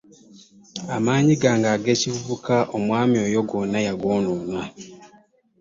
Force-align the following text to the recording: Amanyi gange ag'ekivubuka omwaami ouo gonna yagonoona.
Amanyi 0.95 1.33
gange 1.41 1.67
ag'ekivubuka 1.75 2.55
omwaami 2.75 3.17
ouo 3.25 3.41
gonna 3.49 3.79
yagonoona. 3.87 4.61